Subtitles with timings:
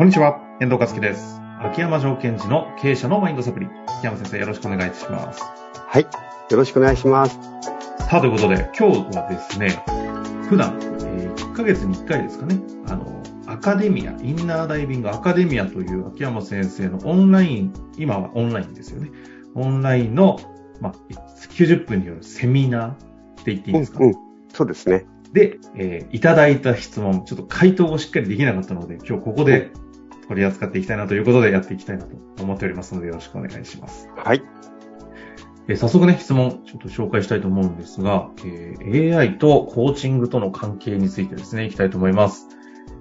[0.00, 1.42] こんにちは、遠藤和樹です。
[1.60, 3.66] 秋山条件時の経営者のマインドサプリ。
[3.98, 5.42] 秋山先生、よろしくお願いいたします。
[5.42, 6.04] はい。
[6.04, 7.38] よろしくお願いします。
[8.08, 9.84] さあ、ということで、今日はですね、
[10.48, 12.58] 普段、えー1ヶ月に1回ですかね、
[12.88, 19.10] あの、アカデミア、インナーダイビングアカデミアという秋山先生のオンライン、今はオンラインですよね。
[19.54, 20.40] オンラインの、
[20.80, 22.94] まあ、90分によるセミナーっ
[23.44, 24.14] て言っていいですか、うん、うん。
[24.50, 25.04] そうですね。
[25.34, 29.70] で、えーいただいた質問、ちょっと回答をしっかりできなかったので、今日ここで
[30.30, 34.08] 取り扱っていきたいなということでやっていきたいなと思っておりますので、よろしくお願いします。
[34.16, 34.42] はい。
[35.66, 42.46] えー早速ね、質問、ちょっと紹介したいと思うんですが、えー AI とコーチングとの関係についてですね、いきたいと思います。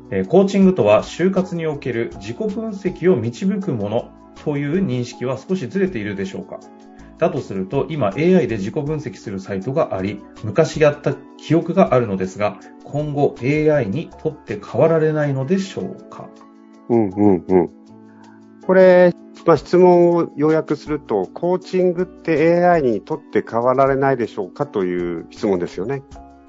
[0.10, 4.12] えーコーチングとは、就活における自己分析を導くもの
[4.44, 6.60] という認識は少しずれているでしょうか
[7.20, 16.28] だとすると、今 AI で自己分析するサイトがあり、昔やった記憶があるのですが、今後 AI にとって変わられないのでしょうか
[16.90, 17.70] うん、うん、うん。
[18.66, 19.14] これ、
[19.46, 26.04] まあ、質問を要約すると、コーチングって AI にとって変わられないでしょうかという質問ですよね。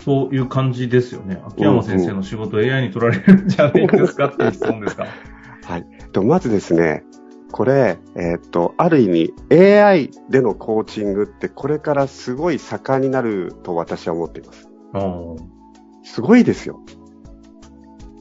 [0.05, 1.41] そういう感じですよね。
[1.47, 5.07] 秋山先生の仕事 AI に取られるんじゃないですかっていう質問ですか？
[5.65, 5.87] はい。
[6.13, 7.05] とまずですね、
[7.53, 9.35] これ、えーっと、ある意味
[9.81, 14.69] AI でのコーチングってこれからすごい盛んになると私は思っています。
[14.95, 15.37] うん
[16.03, 16.81] すごいですよ。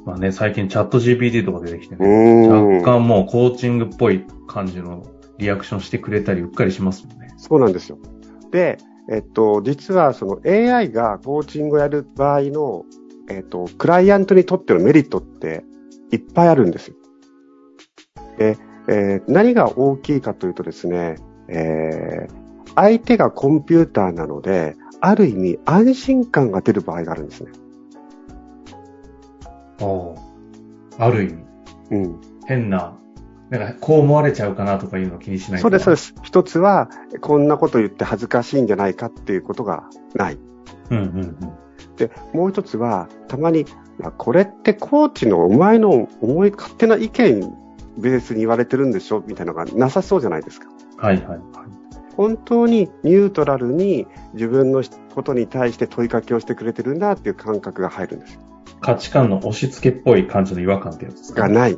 [0.05, 2.47] まあね、最近チャット GPT とか出てきてうね。
[2.79, 5.05] 若干もうコーチングっぽい感じの
[5.37, 7.33] リアクションしてくれたり、うっかりしますもんね。
[7.37, 7.97] そうなんですよ。
[8.51, 8.77] で、
[9.11, 12.85] えっと、実はその AI がコーチングをやる場合の、
[13.29, 15.63] えっと、クライアントにとってのメリットって
[16.11, 16.95] いっぱいあるんですよ。
[18.37, 21.15] で、えー何が大きいかというとですね、
[21.47, 22.39] えー
[22.75, 27.51] 相手がコンピューターなので、ある意味安心感が出る場合があるんですね。
[30.97, 31.37] ある意味、
[31.91, 32.21] うん。
[32.45, 32.97] 変な、
[33.49, 36.15] なんかこう思われちゃうかなとかいうのを気にしないそうです、そうでです。
[36.23, 36.89] 一つは、
[37.21, 39.83] こんなこと言って恥ずかしいんじゃないかっていうことが
[40.15, 40.33] ない。
[40.33, 40.39] す。
[40.91, 41.35] うんうんうん。
[41.95, 43.65] で、もう一つは、たまに、
[44.17, 47.53] これってコーチのお前の思い勝手な意見
[47.97, 50.67] ベースに言われてるんでしょみたいなのがなさそうじゃないですか。
[50.97, 51.39] はいはいはい。
[52.15, 54.83] 本当にニュートラルに自分の
[55.15, 58.41] ことに対して問いかけをしてくれてるんだっていう感覚が入るんですよ。
[58.93, 61.41] 価値観の押し付けっぽい感じの違和感ってやつですか？
[61.43, 61.77] がない。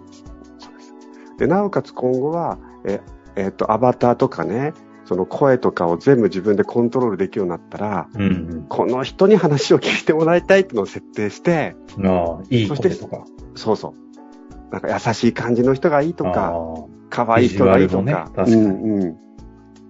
[1.37, 3.01] でなおかつ今後は、え、
[3.35, 4.73] えっと、アバターとかね、
[5.05, 12.07] その声とかを全部自分でコントロールできるようになったら、うんこの人に話を聞いてもらいたいっていうのを設定して、うん。
[12.07, 13.25] ああ、いい声とか。
[13.55, 14.71] そうそう。
[14.71, 19.17] なんか優しい感じの人がいいとあか、あ可愛い人がいいとか、ね確かにうんうん。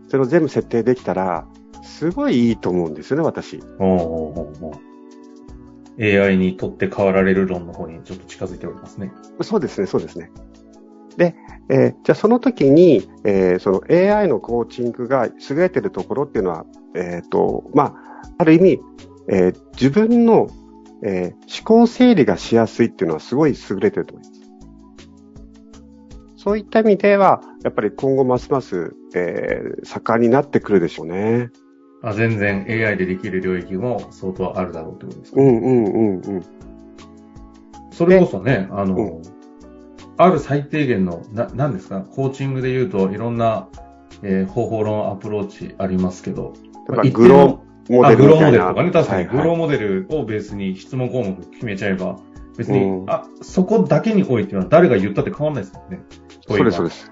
[0.07, 1.45] それを全部設定できたら、
[1.83, 3.61] すごいいいと思うんですよね、私。
[3.79, 4.71] おうおうおう
[6.01, 9.11] AI にとって変わられる論の方にちょっと近づいておりますね。
[9.41, 10.31] そうですね、そうですね。
[11.17, 11.35] で、
[11.69, 18.79] えーじゃあその時に、えーその AI のコーチングが優れてるところっていうのは、えっ、と、まあ、ある意味、
[19.29, 20.49] えー自分の、
[21.03, 24.41] えー思考整理がしやすいっていうのはすごい優れてると思います。
[26.37, 31.51] そういった意味では、やっぱり今後ますます、えー盛んになってくるでしょうね。
[32.03, 36.45] あ全然 AI でできる領域も相当あるだろうってことですか、うんうんうんうん。
[37.91, 39.21] それこそね、あの、う
[40.17, 43.67] ある最低限の、な、なんですか、コーチングで言うといろんな、
[44.23, 46.53] えー方法論アプローチありますけど、
[46.87, 48.45] だから一定グロのあ、モデグロー。
[48.45, 52.17] モデルとかね、確かに、はいはいグローモデルをベースに質問項目決めちゃえば、
[52.57, 56.01] 別に、うんあ、そこだけにおいては誰が言ったって変わんないですもんね。
[56.47, 57.11] そうです、そうですす。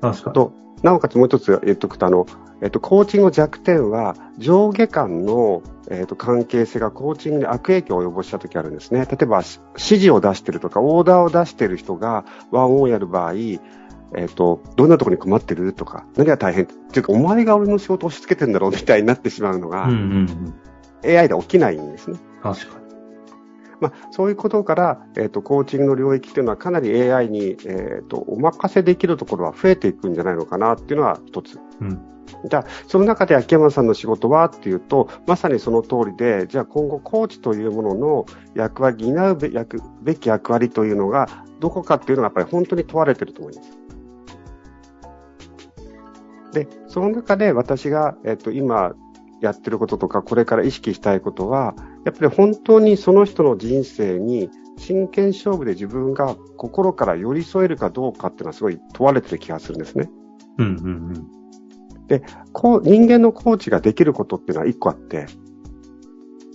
[0.00, 0.34] 確かに。
[0.34, 0.52] と、
[0.82, 2.26] なおかつもう一つ言っとくと、あの、
[2.62, 9.06] えっと、コーチングの弱点は、上下間の、えっと、関係性がコーチングに悪影響を及ぼしたときあるんですね。
[9.06, 20.54] 例えば、し指示を出してるとか、オーダーを出してる人がワンオンをやる場合、えっと、どんなところに困ってるとか、何が大変っていうか、お前が俺の仕事を押し付けてんだろうみたいになってしまうのが、うんうん
[21.04, 21.18] うん。
[21.18, 22.18] AI で起きないんですね。
[22.42, 22.79] 確かに。
[23.80, 31.58] まあ、そういうことから、えっ、と、コーチングの領域っていうのはかなり AI に、えっ、と、お任せできるところは増えていくんじゃないのかなっていうのは一つ。
[31.80, 32.00] うん。
[32.48, 43.80] じゃあ、その中で秋山さんの仕事はっていうと、まさにその通りで、じゃあ今後コーチというものの役割、担うべ役べき役割というのが、どこかっていうのがやっぱり本当に問われてると思います。
[46.52, 48.94] で、その中で私が、えっ、と、今
[49.40, 60.10] やってることとか、これから意識したいことは、やっぱり本当にその人の人生に真剣勝負で自分が心から寄り添えるかどうかっていうのはすごい問われてる気がするんですね。
[60.58, 61.40] うんうんうん。
[62.52, 65.26] こう、人間のコーチができることっていうのは一個あって、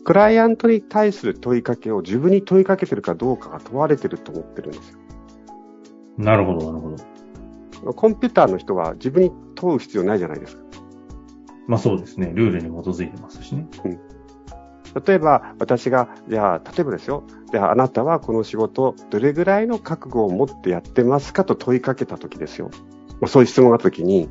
[0.03, 4.99] クライアントに対する問いかけを自分に問いかけてるかどうかが問われてると思ってるんですよ。
[6.17, 6.95] なるほど、なるほ
[7.85, 7.93] ど。
[7.93, 10.64] コンピューターの人は自分に問う必要ないじゃないですか。
[11.67, 12.31] まあそうですね。
[12.33, 13.67] ルールに基づいてますしね。
[15.05, 17.23] 例えば、私が、じゃあ、例えばですよ。
[17.51, 22.69] じゃあ、あなたはこの仕事、どれぐらいの覚悟を持ってやってますかと問いかけたときですよ。
[23.19, 24.29] まあ、そういう質問があったときに、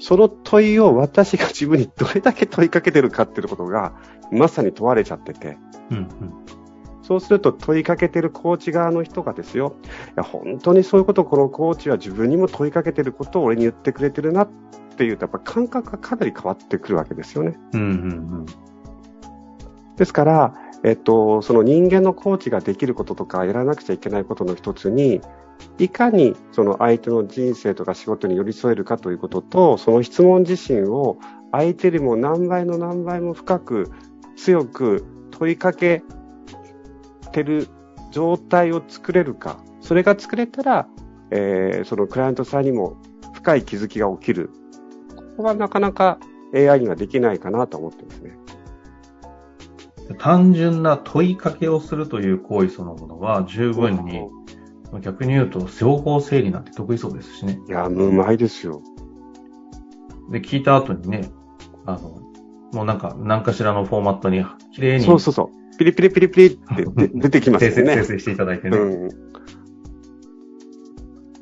[0.00, 3.92] その問いを私が自分にどれだけ問いかけてるかっていうことが、
[4.32, 5.56] まさに問われちゃってて。
[5.90, 6.08] うんうん。
[7.10, 14.48] そうすると問いかけてるコーチ側の人がですよ、いや本当にそういうことをこのコーチは自分にも問いかけてることを俺に言ってくれてるなっ
[14.96, 17.58] ていうと、やっぱ感覚がかなり変わってくるわけですよね。
[17.72, 18.46] うんうん
[19.96, 20.54] ですから、
[20.84, 25.20] えっと、その人間のコーチができることとかやらなくちゃいけないことの一つに、
[25.78, 31.18] いかにその相手の人生とか仕事に寄り添えるかということと、その質問自身を
[31.50, 33.90] 相手よりも何倍の何倍も深く
[34.36, 36.04] 強く問いかけ
[37.30, 37.68] てる
[38.10, 40.88] 状態を作れるか、それが作れたら、
[41.30, 42.96] えーそのクライアントさんにも
[43.34, 44.50] 深い気づきが起きる。
[45.16, 46.18] ここはなかなか
[46.54, 48.36] AI にはできないかなと思ってますね。
[50.10, 50.16] うん。
[50.16, 54.20] 単純な問いかけをするという行為そのものは十分に、
[54.90, 57.58] まあ逆に言うと、情報整理なんて得意そうですしね。
[57.68, 58.82] いや、うまいですよ。
[60.30, 61.30] で、聞いた後にね、
[61.86, 62.20] あの、
[62.72, 65.59] もうなんか、何かしらのフォーマットに、綺麗にそうそうそう。
[65.80, 66.58] ピリピリピリピリっ
[66.94, 68.04] てで 出てきます訂正、訂よね。
[68.04, 68.76] 正していただいてね。
[68.76, 69.08] うん。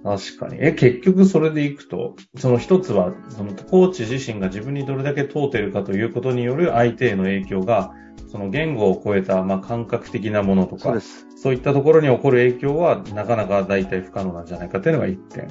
[0.05, 0.59] 確かに。
[0.61, 7.93] え、結局それでいくと、その一つは、そのコーチ自身が自分にどれだけ問うてるかということによる相手への影響が、
[8.29, 11.37] その言語を超えた、まあ、感覚的なものとかそ。
[11.37, 15.49] そういったところに起こる影響は、なかなか大体不可能なんじゃないかというのが一点。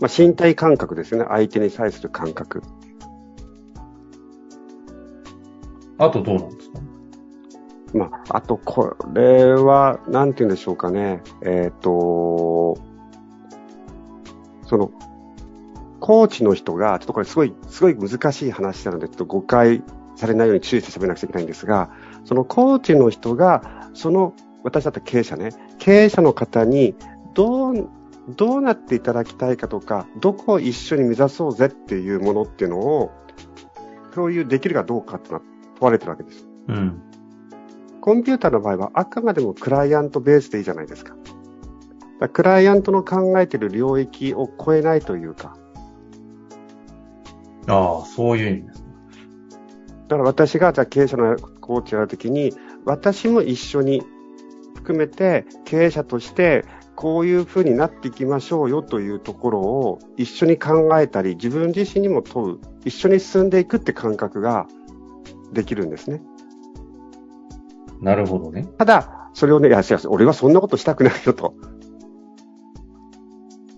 [0.00, 1.26] まあ、身体感覚ですよね。
[1.28, 2.62] 相手に対する感覚。
[5.98, 6.78] あとどうなんですか？
[7.94, 11.22] まあ、あと、これは、なんて言うんでしょうかね。
[11.42, 12.76] えっ、と、
[14.66, 14.90] その、
[16.00, 19.82] コーチの人が、ちょっとこれすごい、すごい難しい話なので、ちょっと誤解
[20.16, 21.90] されないように注意して喋らなくちゃいけないんですが、
[22.24, 26.94] そのコーチの人が、その、私だったら経営者ね、経営者の方に、
[27.34, 27.88] どう、
[28.36, 33.10] どうなっていただきたいかとか、どこを一緒に目指そうぜっていうものっていうのを、
[34.14, 35.42] 共有できるかどうかってのは
[35.78, 36.46] 問われてるわけです。
[36.68, 37.02] うん。
[38.00, 41.14] コンピューターの場合はあくまでもクライアントベースでいいじゃないですか。
[41.14, 41.26] だか
[42.20, 45.56] らクライアントの考えている領域を超えないというか、
[47.66, 48.88] ああ、そういう意味ですね。
[50.08, 52.52] だから私がじゃあ経営者のコーチやるときに、
[52.84, 54.02] 私も一緒に
[54.74, 56.64] 含めて経営者として
[56.96, 64.66] こういうふうになっていきましょうよというところを一緒に考えたり、自分自身にも問う、一緒に進んでいくって感覚が
[65.52, 66.22] できるんですね。
[68.00, 68.68] なるほどね。
[68.78, 71.54] ただ、それをね、いや、いや俺はそんなことしたくないよと。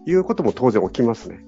[0.06, 1.44] いうことも当然起きますね。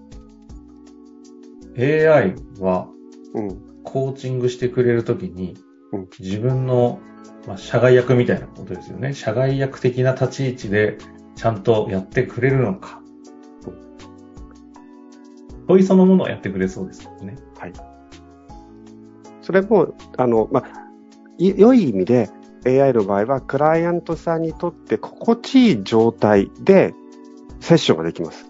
[1.78, 2.88] AI は、
[3.34, 3.60] うん。
[3.82, 5.56] コーチングしてくれるときに
[5.92, 7.00] うん、自分の、
[7.46, 9.14] まあ、社外役みたいなことですよね。
[9.14, 10.98] 社外役的な立ち位置で
[11.36, 13.00] ちゃんとやってくれるのか。
[15.68, 17.36] 問いそのものをやってくれそうですよね。
[19.42, 20.88] それも、あの、まあ、
[21.38, 22.30] い良い意味で
[22.67, 26.95] AI の場合は、クライアントさんにとって心地いい状態で
[27.61, 28.47] セッションができます。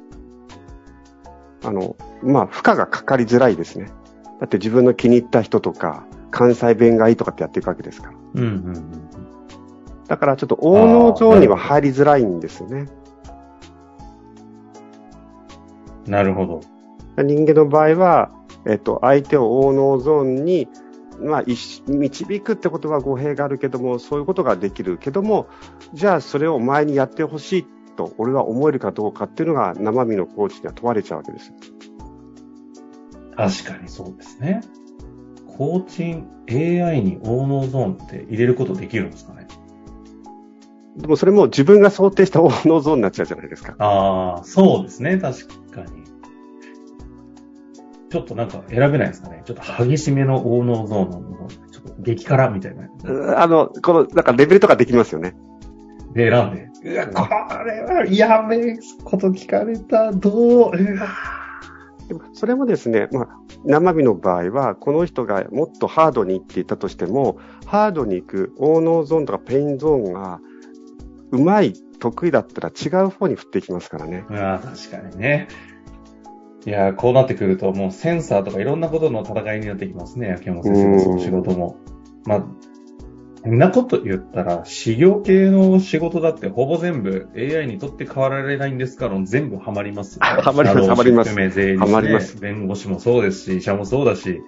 [1.65, 3.87] あの、まあ、負荷がかかりづらいですね。
[4.41, 8.15] だって自分の気に入った人とか、関西弁がいいとかってやっていくわけですから。
[8.35, 9.03] うんうんうん。
[10.09, 12.87] だからちょっと大脳ゾーンには入りづらいんですよね。
[16.07, 16.61] なるほど。
[17.23, 18.31] 人間の場合は、
[18.67, 20.69] えっと、相手を大脳ゾーンに、
[21.21, 25.47] まあ、一導くってことは語弊があるけども、そういうことができるけども、
[25.95, 27.67] じゃあそれをお前にやってほしい
[27.97, 31.55] と、俺は思えるかどうかっていうのが生身のコーチには問われちゃうわけですよ。
[33.37, 34.63] 確かにそうですね。
[35.57, 39.47] コーチン、AI に大脳ゾーンって入れることできるんですかね？
[40.97, 43.75] でもそれも自分が想定した大脳ゾーンになっちゃうじゃないですか。
[43.79, 45.19] ああ、そうですね。
[45.19, 46.02] 確かに。
[48.13, 49.43] ちょっとなんか選べないですかね。
[49.47, 52.87] ちょっと激しめの大脳ゾーンの、ちょっと激辛みたいな。
[53.05, 55.35] うんあの、この、なんかレベルとかできますよね。
[56.13, 56.69] で選んで。
[56.91, 60.13] うわ、これはやべえこと聞かれた。
[60.13, 61.09] どう、うわ。
[62.09, 63.29] でもそれもですね、まあ、
[63.65, 70.41] 生身の場合は、この人がもっとハードに行っていたとしても、ハードに行く大脳ゾーンとかペインゾーンが、
[71.31, 74.27] うまい、得意だったら違う方に振っていきますからね。
[74.29, 75.49] ああ、確かにね。
[76.65, 81.77] いやー、こうなってくると、もうセンサーとかいろんなことの戦いになってきますね、秋山先生のその仕事も。
[82.25, 82.47] まあ、
[83.43, 90.21] そんなこと言ったら、事業系の仕事だってほぼ全部 AI にとって変わられないんですから全部ハマります。
[90.21, 91.35] ハマります、ハマります。
[91.35, 92.41] 税理士、ります。
[92.41, 94.41] 弁護士もそうですし、医者もそうだし、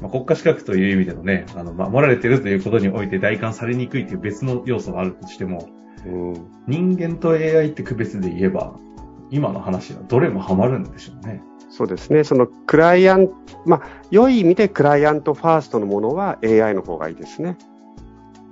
[0.00, 5.68] まあ、国家資格という意味でのね、あの、守られてるということにおいて代官されにくいという別の要素があるとしても、
[6.06, 6.34] うん、
[6.66, 8.74] 人間と AI って区別で言えば、
[9.30, 11.42] 今の話はどれもハマるんでしょうね。
[11.70, 12.24] そうですね。
[12.24, 13.34] そのクライアント、
[13.64, 17.56] まあ、良い意味でクライアントファーストのものは AI の方がいいですね。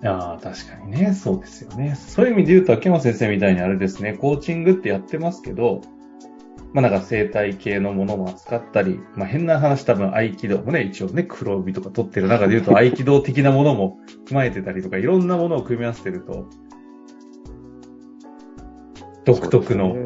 [0.04, 1.12] ああ、確かにね。
[1.12, 1.96] そうですよね。
[1.96, 5.80] そういう意味で言うと、秋山先生みたいにあれですね、コーチングってやってますけど、
[6.72, 13.98] まあなんか生態系のものも扱ったり、まあ変な話多分合気道もね、一応ね、黒帯とか取ってる中で言うと 合気道的なものも
[14.28, 16.48] 踏まえてたりとか、いろんなものを組み合わせてると、
[19.24, 19.96] 独特の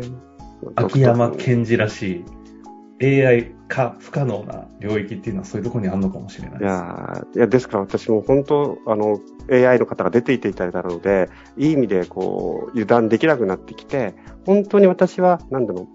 [0.76, 2.24] 秋山賢治らしい
[3.02, 6.62] AI 化不可能な領域っていうのはそういうところにあるのかもしれないです。
[6.64, 9.18] いやいやですから私も本当、あの、
[9.50, 14.14] AI の方が出ていていただいたので、いい意味でこう、油断できなくなってきて、
[14.46, 15.88] 本当に私は、なんだろ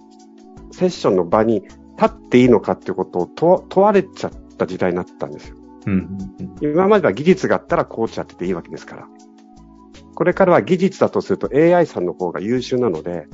[0.72, 1.72] う、セッションの場に立
[2.06, 5.56] っていいのかっていうことを問われちゃった時代になったんですよ。
[5.86, 6.18] うん、
[6.62, 9.08] 今までは技術があったらコーチやってていいわけですから。
[10.16, 13.28] これからは技術だとすると AI さんの方が優秀なので、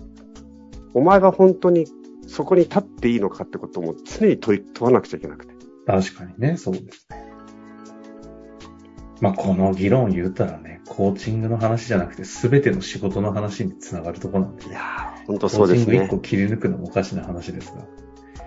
[0.93, 1.87] お前が本当に
[2.27, 5.53] そこに立っていいのかってことも常に問問わなくちゃいけなくて。
[5.85, 7.33] 確かにね、そうですね。
[9.21, 14.67] まあ、この議論言ったらね、コーチングの話じゃなくて、すべての仕事の話につながるところなんで。
[14.67, 15.85] いやー、本当そうですね。
[15.85, 17.85] コーチング一個切り抜くのもおかしな話ですが。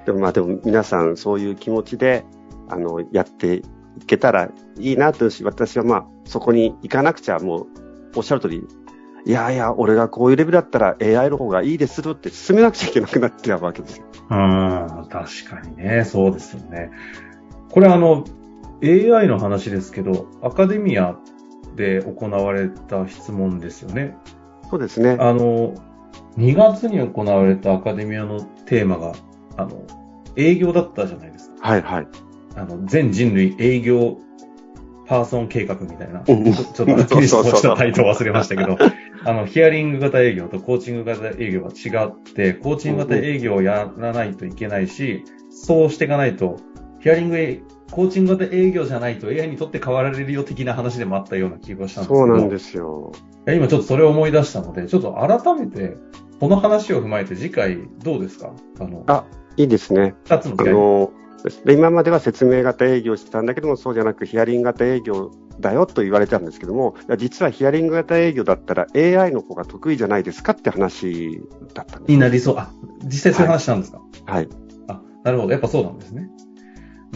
[0.05, 2.25] でもまあでも皆さんそういう気持ちで、
[2.69, 3.63] あの、やってい
[4.07, 7.67] けたらいいなとし、私はまあ、そこに行かなくちゃもう、
[8.17, 8.63] おっしゃる通り、
[9.27, 14.07] いやいや、俺がこういうレベルだったら AI の方がいいですって進めなくちゃいけなくなっちゃうわけですよ。
[14.31, 16.93] うん、確かにね、そうですよね。
[17.71, 18.25] これあの、
[18.85, 21.17] AI の話ですけど、アカデミア
[21.75, 24.17] で行われた質問ですよね。
[24.71, 25.17] そうですね。
[25.19, 25.75] あの、
[26.39, 29.13] 2月に行われたアカデミアのテーマが、
[29.57, 29.83] あの、
[30.37, 31.69] 営業だったじゃないですか。
[31.69, 32.07] はいはい。
[32.55, 34.19] あの、全人類営業
[35.07, 38.77] パーソン計画みたいな、ちょっとは っきりしたタイトル忘れましたけど、
[39.27, 46.61] あの、ヒアリング型営業とコーチング型営業は違って、コーチング型営業をやらないといけないし、そうしていかないと、
[47.01, 52.21] ヒアリングコーチング型営業じゃないと AI にとって変わられるよ的な話でもあったような気がしたんですけど。
[52.21, 53.13] そうなんですよ。
[53.49, 55.97] 今ちょっとそれを思い出したので、ちょっと改めて、
[56.39, 58.53] この話を踏まえて次回どうですか？
[58.79, 59.25] あの、あ、
[59.57, 60.15] いいですね。
[60.25, 61.13] 二つのあの、
[61.65, 71.41] で今までは説明型営業してたんだけども、そうじゃなくヒアリング型営業だよと言われたんですけども、実はヒアリング型営業だったら AI の方が得意じゃないですかって話
[71.75, 72.13] だったんです。
[72.13, 72.57] になりそう。
[72.59, 72.71] あ、
[73.05, 74.49] 実際そういう話なんですか、はい、
[74.89, 75.53] あ、なるほど。
[75.53, 76.29] やっぱそうなんですね。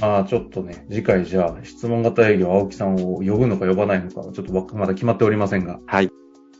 [0.01, 6.11] まあちょっとね、次回じゃあ質問型営業、青木さんを呼ぶのか呼ばないのか、ちょっとまだ決まっておりませんが、はい。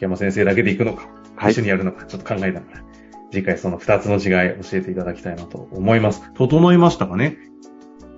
[0.01, 2.85] 山先生だけで行くのか、はい、一緒にやるのか、ちょっと考えながら、
[3.31, 6.23] 次回その二つの違い教えていただきたいなと思います。
[6.35, 7.39] 整いましたかね？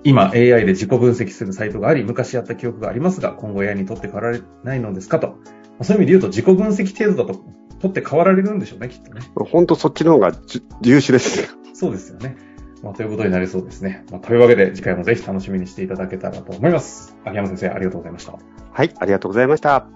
[0.03, 5.37] 今 AI で自己分析するサイトがあり、昔やった記憶がありますが、今後 AI にとって変わられないのですかと。
[5.81, 7.43] そういう意味で言うと自己分析程度だと、
[7.79, 9.21] とって変わられるんでしょうね、きっとね。
[9.35, 10.31] 本当そっちの方が
[10.81, 11.57] 優秀です。
[11.73, 12.37] そうですよね。
[12.81, 14.05] まあ、ということになりそうですね。
[14.11, 17.15] まあ、というわけで、次回もぜひ楽しみにしていただけたらと思います。
[17.23, 18.33] 秋山先生、ありがとうございました。
[18.71, 19.87] はい、ありがとうございました。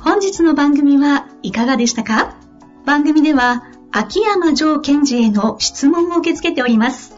[0.00, 2.36] 本日の番組はいかがでしたか？
[2.86, 7.17] 番組では、秋山城賢治への質問を受け付けております。